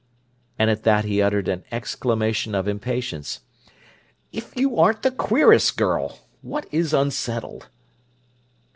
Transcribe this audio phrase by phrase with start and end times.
[0.57, 3.41] And at that he uttered an exclamation of impatience.
[4.31, 6.17] "If you aren't the queerest girl!
[6.41, 7.67] What is 'unsettled'?"